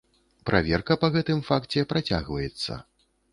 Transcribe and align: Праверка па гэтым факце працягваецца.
Праверка 0.49 0.97
па 1.03 1.09
гэтым 1.15 1.43
факце 1.49 1.85
працягваецца. 1.93 2.81